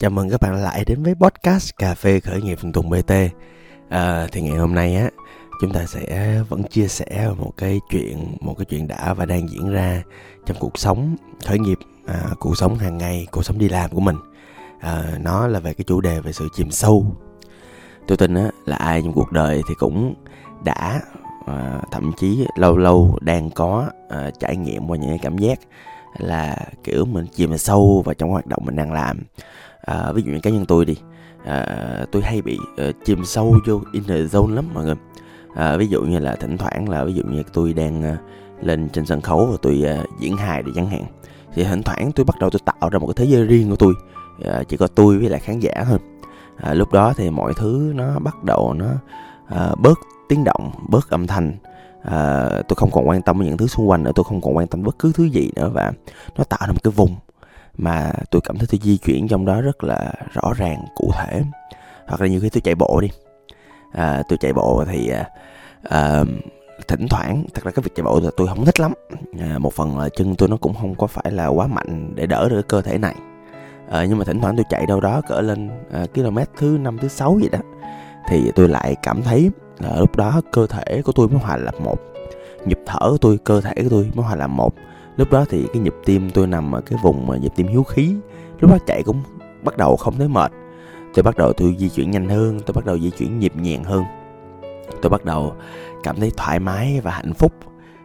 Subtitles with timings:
[0.00, 3.12] Chào mừng các bạn lại đến với podcast Cà phê khởi nghiệp Tùng BT
[3.88, 5.10] à, Thì ngày hôm nay á
[5.60, 9.48] Chúng ta sẽ vẫn chia sẻ một cái chuyện Một cái chuyện đã và đang
[9.48, 10.02] diễn ra
[10.46, 11.16] Trong cuộc sống
[11.46, 14.16] khởi nghiệp à, Cuộc sống hàng ngày, cuộc sống đi làm của mình.
[14.80, 17.16] À, Nó là về cái chủ đề về sự chìm sâu.
[18.06, 20.14] Tôi tin á là ai trong cuộc đời thì cũng
[20.64, 21.00] đã
[21.46, 25.58] à, Thậm chí lâu lâu đang có à, trải nghiệm qua những cái cảm giác
[26.18, 29.20] là kiểu mình chìm sâu vào trong hoạt động mình đang làm
[29.80, 30.96] à, ví dụ như cá nhân tôi đi
[31.44, 31.66] à,
[32.12, 34.94] tôi hay bị uh, chìm sâu vô inner zone lắm mọi người.
[35.54, 38.18] À, ví dụ như là thỉnh thoảng là ví dụ như tôi đang uh,
[38.64, 41.04] lên trên sân khấu và tôi uh, diễn hài để chẳng hạn
[41.54, 43.76] thì thỉnh thoảng tôi bắt đầu tôi tạo ra một cái thế giới riêng của
[43.76, 43.94] tôi
[44.44, 45.98] à, chỉ có tôi với lại khán giả thôi.
[46.56, 48.86] À, lúc đó thì mọi thứ nó bắt đầu nó
[49.48, 49.98] à, bớt
[50.28, 51.52] tiếng động bớt âm thanh.
[52.02, 54.66] À, tôi không còn quan tâm những thứ xung quanh nữa tôi không còn quan
[54.66, 55.92] tâm bất cứ thứ gì nữa và
[56.36, 57.16] nó tạo ra một cái vùng
[57.78, 61.42] mà tôi cảm thấy tôi di chuyển trong đó rất là rõ ràng cụ thể.
[62.06, 63.08] Hoặc là nhiều khi tôi chạy bộ đi.
[63.92, 65.28] À, tôi chạy bộ thì à,
[65.82, 66.24] à,
[66.88, 68.92] thỉnh thoảng thật ra cái việc chạy bộ là tôi không thích lắm.
[69.40, 72.26] À, một phần là chân tôi nó cũng không có phải là quá mạnh để
[72.26, 73.14] đỡ được cái cơ thể này.
[73.90, 76.98] À, nhưng mà thỉnh thoảng tôi chạy đâu đó cỡ lên à, km thứ năm
[76.98, 77.58] thứ sáu gì đó
[78.28, 81.74] thì tôi lại cảm thấy là lúc đó cơ thể của tôi mới hòa làm
[81.84, 81.98] một
[82.66, 84.74] nhịp thở của tôi cơ thể của tôi mới hòa làm một
[85.18, 87.82] lúc đó thì cái nhịp tim tôi nằm ở cái vùng mà nhịp tim hiếu
[87.82, 88.14] khí.
[88.60, 89.22] Lúc đó chạy cũng
[89.62, 90.52] bắt đầu không thấy mệt.
[91.14, 93.84] Tôi bắt đầu tôi di chuyển nhanh hơn tôi bắt đầu di chuyển nhịp nhàng
[93.84, 94.04] hơn.
[95.02, 95.52] Tôi bắt đầu
[96.02, 97.52] cảm thấy thoải mái và hạnh phúc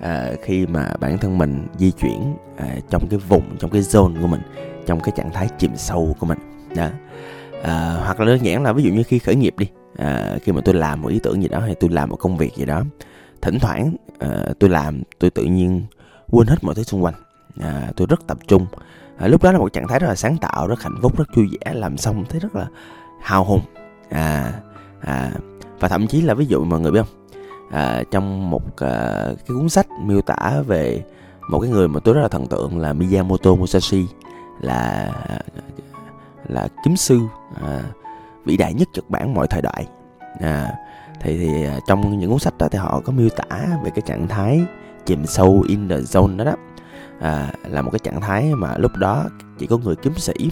[0.00, 4.20] à, khi mà bản thân mình di chuyển à, trong cái vùng trong cái zone
[4.20, 4.40] của mình
[4.86, 6.38] trong cái trạng thái chìm sâu của mình.
[6.76, 6.88] Đó.
[7.62, 9.66] À, hoặc là đơn giản là ví dụ như khi khởi nghiệp đi
[9.96, 12.36] à, khi mà tôi làm một ý tưởng gì đó hay tôi làm một công
[12.36, 12.82] việc gì đó
[13.42, 15.82] thỉnh thoảng à, tôi làm tôi tự nhiên
[16.30, 17.14] quên hết mọi thứ xung quanh.
[17.60, 18.66] À, tôi rất tập trung.
[19.16, 21.28] À, lúc đó là một trạng thái rất là sáng tạo rất hạnh phúc rất
[21.34, 22.66] vui vẻ làm xong thấy rất là
[23.22, 23.60] hào hùng.
[24.10, 24.52] À,
[25.00, 25.32] à,
[25.80, 27.38] và thậm chí là ví dụ mọi người biết không?
[27.70, 31.04] À, trong một à, cái cuốn sách miêu tả về
[31.50, 34.06] một cái người mà tôi rất là thần tượng là Miyamoto Musashi
[34.60, 35.12] là
[36.48, 37.20] là kiếm sư
[37.62, 37.82] à,
[38.44, 39.86] vĩ đại nhất Nhật Bản mọi thời đại.
[40.40, 40.74] À,
[41.20, 44.02] thì thì à, trong những cuốn sách đó thì họ có miêu tả về cái
[44.06, 44.62] trạng thái
[45.06, 46.54] chìm sâu in the zone đó đó.
[47.20, 49.24] À, là một cái trạng thái mà lúc đó
[49.58, 50.50] chỉ có người kiếm sĩ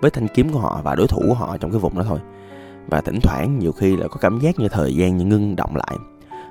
[0.00, 2.18] với thanh kiếm của họ và đối thủ của họ trong cái vùng đó thôi.
[2.86, 5.76] Và thỉnh thoảng nhiều khi là có cảm giác như thời gian như ngưng động
[5.76, 5.96] lại.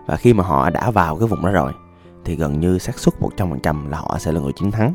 [0.06, 1.72] Và khi mà họ đã vào cái vùng đó rồi
[2.25, 4.94] thì gần như xác suất 100% là họ sẽ là người chiến thắng.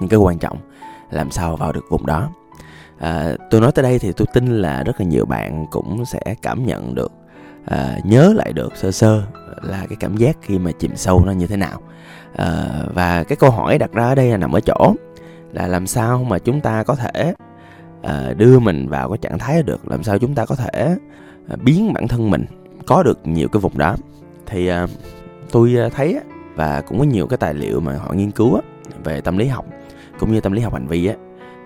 [0.00, 0.58] Nhưng cái quan trọng
[1.10, 2.28] làm sao vào được vùng đó.
[2.98, 6.20] À, tôi nói tới đây thì tôi tin là rất là nhiều bạn cũng sẽ
[6.42, 7.12] cảm nhận được
[7.64, 9.22] à, nhớ lại được sơ sơ
[9.62, 11.80] là cái cảm giác khi mà chìm sâu nó như thế nào.
[12.36, 14.94] À, và cái câu hỏi đặt ra ở đây là nằm ở chỗ
[15.52, 17.34] là làm sao mà chúng ta có thể
[18.02, 19.88] à, đưa mình vào cái trạng thái được?
[19.88, 20.96] Làm sao chúng ta có thể
[21.48, 22.44] à, biến bản thân mình
[22.86, 23.96] có được nhiều cái vùng đó?
[24.46, 24.86] Thì à,
[25.50, 26.20] tôi thấy
[26.54, 28.60] và cũng có nhiều cái tài liệu mà họ nghiên cứu
[29.04, 29.64] về tâm lý học
[30.18, 31.10] cũng như tâm lý học hành vi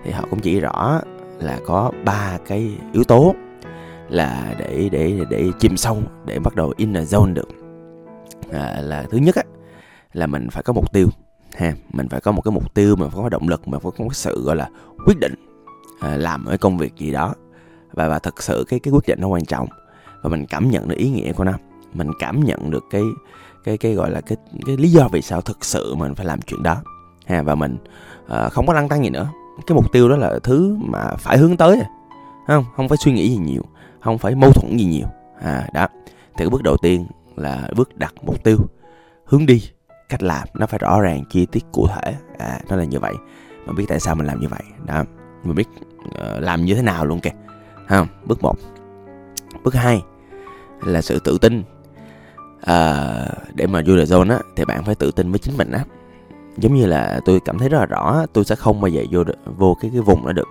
[0.03, 1.01] thì họ cũng chỉ rõ
[1.39, 3.35] là có ba cái yếu tố
[4.09, 7.47] là để để để chìm sâu để bắt đầu in the zone được.
[8.51, 9.43] À, là thứ nhất á
[10.13, 11.07] là mình phải có mục tiêu
[11.55, 11.73] ha.
[11.91, 14.03] Mình phải có một cái mục tiêu mình phải có động lực mình phải có
[14.03, 14.69] một sự gọi là
[15.05, 15.33] quyết định
[15.99, 17.33] à, làm cái công việc gì đó.
[17.91, 19.67] Và và thật sự cái cái quyết định nó quan trọng.
[20.21, 21.53] Và mình cảm nhận được ý nghĩa của nó.
[21.93, 23.01] Mình cảm nhận được cái
[23.63, 26.41] cái cái gọi là cái cái lý do vì sao thực sự mình phải làm
[26.41, 26.77] chuyện đó
[27.25, 27.41] ha.
[27.41, 27.77] Và mình
[28.25, 29.27] uh, không có lăng tăng gì nữa.
[29.67, 31.87] Cái mục tiêu đó là thứ mà phải hướng tới à.
[32.47, 33.63] không không phải suy nghĩ gì nhiều
[34.01, 35.07] không phải mâu thuẫn gì nhiều.
[35.41, 35.87] À đó.
[36.37, 38.57] Thì cái bước đầu tiên là bước đặt mục tiêu.
[39.25, 39.69] Hướng đi
[40.09, 42.15] cách làm nó phải rõ ràng chi tiết cụ thể.
[42.37, 43.13] À nó là như vậy.
[43.65, 44.63] Mà biết tại sao mình làm như vậy.
[44.85, 45.03] Đó.
[45.43, 45.67] Mình biết
[46.07, 47.31] uh, làm như thế nào luôn kìa.
[47.87, 48.57] Ha, bước một.
[49.63, 50.01] Bước hai
[50.81, 51.63] là sự tự tin.
[52.61, 53.05] À,
[53.53, 55.83] để mà vô the zone á thì bạn phải tự tin với chính mình á.
[56.57, 59.23] Giống như là tôi cảm thấy rất là rõ tôi sẽ không bao giờ vô
[59.23, 60.47] được, vô cái cái vùng đó được.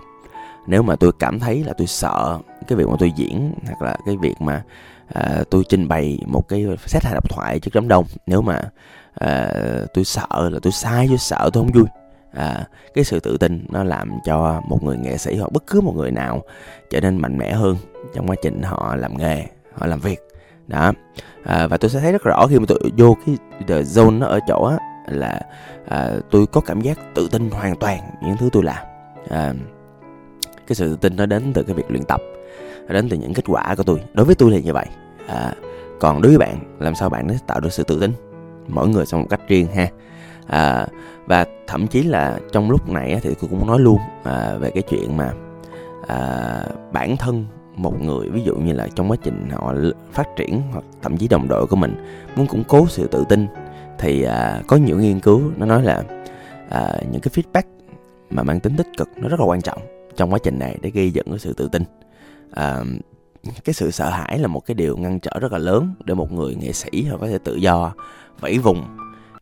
[0.67, 3.97] Nếu mà tôi cảm thấy là tôi sợ cái việc mà tôi diễn hoặc là
[4.05, 4.63] cái việc mà
[5.13, 8.05] à, tôi trình bày một cái set hài độc thoại trước đám đông.
[8.25, 8.61] Nếu mà
[9.13, 9.51] à,
[9.93, 11.85] tôi sợ là tôi sai tôi sợ tôi không vui.
[12.33, 15.81] À, cái sự tự tin nó làm cho một người nghệ sĩ hoặc bất cứ
[15.81, 16.43] một người nào
[16.89, 17.77] trở nên mạnh mẽ hơn
[18.13, 20.19] trong quá trình họ làm nghề họ làm việc.
[20.67, 20.91] Đó.
[21.43, 23.37] À, và tôi sẽ thấy rất rõ khi mà tôi vô cái
[23.67, 24.77] the zone nó ở chỗ á
[25.07, 25.41] là
[25.87, 28.85] à, tôi có cảm giác tự tin hoàn toàn những thứ tôi làm.
[29.29, 29.53] À,
[30.67, 32.21] cái sự tự tin nó đến từ cái việc luyện tập
[32.93, 34.01] đến từ những kết quả của tôi.
[34.13, 34.85] Đối với tôi là như vậy.
[35.27, 35.53] À,
[35.99, 38.11] còn đối với bạn làm sao bạn tạo được sự tự tin?
[38.67, 39.87] Mỗi người trong một cách riêng ha.
[40.47, 40.87] À,
[41.25, 44.83] và thậm chí là trong lúc này thì tôi cũng nói luôn à, về cái
[44.89, 45.31] chuyện mà
[46.07, 47.45] à, bản thân
[47.75, 49.73] một người ví dụ như là trong quá trình họ
[50.11, 51.95] phát triển hoặc thậm chí đồng đội của mình
[52.35, 53.47] muốn củng cố sự tự tin
[53.99, 56.03] thì à, có nhiều nghiên cứu nó nói là
[56.69, 57.63] à, những cái feedback
[58.29, 59.81] mà mang tính tích cực nó rất là quan trọng
[60.15, 61.83] trong quá trình này để gây dựng cái sự tự tin
[62.51, 62.83] à,
[63.65, 66.31] cái sự sợ hãi là một cái điều ngăn trở rất là lớn để một
[66.31, 67.93] người nghệ sĩ họ có thể tự do
[68.39, 68.83] vẫy vùng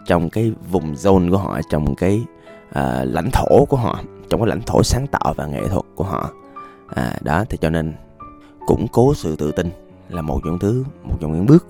[0.06, 2.24] trong cái vùng zone của họ trong cái
[2.74, 4.00] à, lãnh thổ của họ
[4.30, 6.32] trong cái lãnh thổ sáng tạo và nghệ thuật của họ.
[6.96, 7.94] À, đó thì cho nên
[8.68, 9.70] củng cố sự tự tin
[10.10, 11.66] là một trong thứ một trong những bước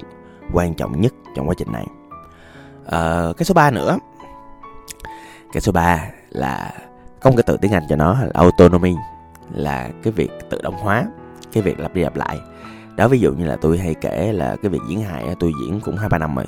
[0.53, 1.85] quan trọng nhất trong quá trình này.
[2.85, 3.97] À, cái số 3 nữa.
[5.53, 6.73] Cái số 3 là
[7.21, 8.95] có một cái từ tiếng Anh cho nó là autonomy
[9.53, 11.05] là cái việc tự động hóa
[11.55, 12.39] cái việc lặp đi lặp lại.
[12.95, 15.79] Đó ví dụ như là tôi hay kể là cái việc diễn hài tôi diễn
[15.79, 16.45] cũng hai ba năm rồi.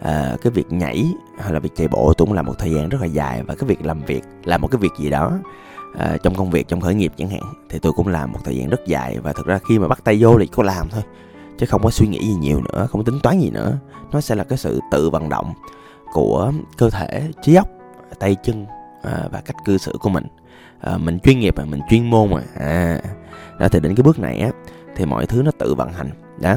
[0.00, 1.04] À, cái việc nhảy
[1.38, 3.54] hay là việc chạy bộ tôi cũng làm một thời gian rất là dài và
[3.54, 5.32] cái việc làm việc làm một cái việc gì đó
[5.98, 8.56] à, trong công việc trong khởi nghiệp chẳng hạn thì tôi cũng làm một thời
[8.56, 11.02] gian rất dài và thực ra khi mà bắt tay vô thì có làm thôi
[11.58, 13.78] chứ không có suy nghĩ gì nhiều nữa không có tính toán gì nữa.
[14.12, 15.54] Nó sẽ là cái sự tự vận động
[16.12, 17.68] của cơ thể trí óc
[18.18, 18.66] tay chân
[19.02, 20.24] à, và cách cư xử của mình.
[20.80, 22.42] À, mình chuyên nghiệp mà mình chuyên môn mà.
[22.58, 23.00] À
[23.58, 24.50] đó thì đến cái bước này á
[24.96, 26.10] thì mọi thứ nó tự vận hành.
[26.40, 26.56] Đó.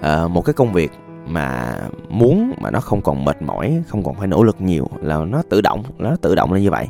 [0.00, 0.90] À, một cái công việc
[1.26, 1.74] mà
[2.08, 5.42] muốn mà nó không còn mệt mỏi không còn phải nỗ lực nhiều là nó
[5.50, 6.88] tự động nó tự động lên như vậy.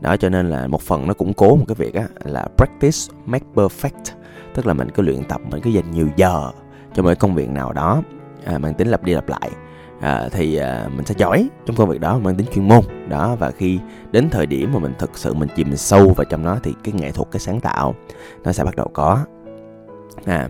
[0.00, 2.98] Đó cho nên là một phần nó củng cố một cái việc á là practice
[3.26, 4.14] make perfect.
[4.54, 6.50] Tức là mình cứ luyện tập mình cứ dành nhiều giờ
[6.94, 8.02] cho một công việc nào đó
[8.44, 9.50] à, mang tính lặp đi lặp lại
[10.04, 12.80] à, thì à, mình sẽ giỏi trong công việc đó mang tính chuyên môn.
[13.08, 13.78] Đó và khi
[14.12, 16.94] đến thời điểm mà mình thực sự mình chìm sâu vào trong nó thì cái
[16.94, 17.94] nghệ thuật cái sáng tạo
[18.44, 19.24] nó sẽ bắt đầu có.
[20.24, 20.48] À,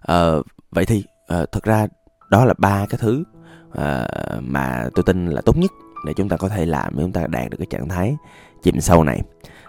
[0.00, 0.30] à
[0.70, 1.86] vậy thì ờ, à, thật ra
[2.30, 3.24] đó là ba cái thứ
[3.72, 4.08] à,
[4.40, 5.70] mà tôi tin là tốt nhất
[6.06, 8.16] để chúng ta có thể làm để chúng ta đạt được cái trạng thái
[8.62, 9.22] chìm sâu này.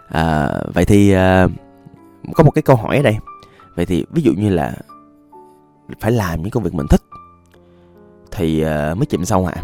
[0.10, 1.48] À, vậy thì à,
[2.36, 3.18] có một cái câu hỏi ở đây.
[3.76, 4.74] Vậy thì ví dụ như là
[6.00, 7.02] phải làm những công việc mình thích
[8.36, 9.56] thì uh, mới chìm sâu hả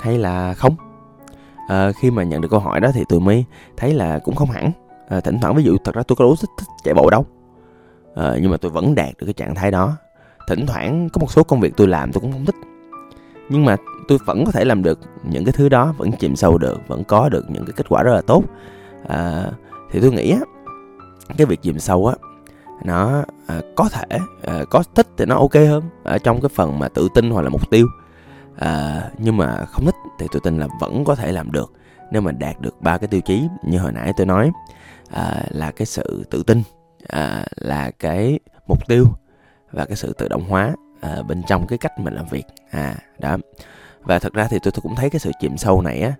[0.00, 0.76] hay là không.
[1.64, 3.44] Uh, khi mà nhận được câu hỏi đó thì tôi mới
[3.76, 4.72] thấy là cũng không hẳn.
[5.16, 7.26] Uh, thỉnh thoảng ví dụ thật ra tôi có đủ thích, thích chạy bộ đâu.
[8.12, 9.96] Uh, nhưng mà tôi vẫn đạt được cái trạng thái đó.
[10.48, 12.56] Thỉnh thoảng có một số công việc tôi làm tôi cũng không thích.
[13.48, 13.76] Nhưng mà
[14.08, 17.04] tôi vẫn có thể làm được những cái thứ đó vẫn chìm sâu được vẫn
[17.04, 18.44] có được những cái kết quả rất là tốt.
[19.08, 19.44] À,
[19.90, 20.40] thì tôi nghĩ á
[21.36, 22.14] cái việc chìm sâu á
[22.84, 26.78] nó à, có thể à, có thích thì nó ok hơn ở trong cái phần
[26.78, 27.86] mà tự tin hoặc là mục tiêu.
[28.56, 31.72] À, nhưng mà không thích thì tôi tin là vẫn có thể làm được
[32.10, 34.50] nếu mà đạt được ba cái tiêu chí như hồi nãy tôi nói.
[35.10, 36.62] À, là cái sự tự tin
[37.08, 39.06] à, là cái mục tiêu
[39.72, 42.46] và cái sự tự động hóa à, bên trong cái cách mình làm việc.
[42.70, 43.36] À đó.
[44.02, 46.12] Và thật ra thì tôi, tôi cũng thấy cái sự chìm sâu này á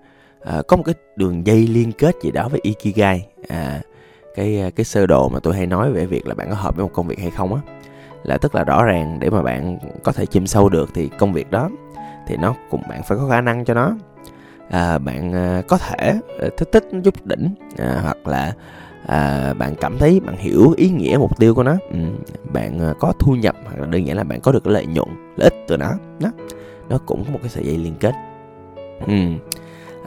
[0.44, 3.28] à, có một cái đường dây liên kết gì đó với ikigai.
[3.48, 3.80] À
[4.34, 6.76] cái à, cái sơ đồ mà tôi hay nói về việc là bạn có hợp
[6.76, 7.60] với một công việc hay không á
[8.24, 11.32] là tức là rõ ràng để mà bạn có thể chìm sâu được thì công
[11.32, 11.70] việc đó
[12.26, 13.96] thì nó cũng bạn phải có khả năng cho nó.
[14.70, 18.52] À, bạn à, có thể à, thích thích chút đỉnh à, hoặc là
[19.06, 21.76] à, bạn cảm thấy bạn hiểu ý nghĩa mục tiêu của nó.
[21.90, 21.98] Ừ,
[22.52, 24.86] bạn à, có thu nhập hoặc là đơn giản là bạn có được cái lợi
[24.86, 26.28] nhuận lợi ích từ nó đó.
[26.88, 28.12] Nó cũng có một cái sợi dây liên kết.
[29.06, 29.14] Ừ.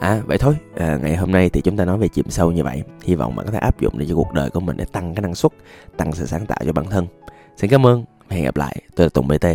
[0.00, 2.64] À vậy thôi, à, ngày hôm nay thì chúng ta nói về chìm sâu như
[2.64, 2.82] vậy.
[3.02, 5.14] Hy vọng bạn có thể áp dụng để cho cuộc đời của mình để tăng
[5.14, 5.52] cái năng suất,
[5.96, 7.06] tăng sự sáng tạo cho bản thân.
[7.56, 9.46] Xin cảm ơn, hẹn gặp lại, tôi là Tùng BT